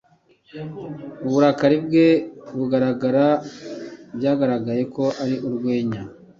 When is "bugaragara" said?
2.57-3.25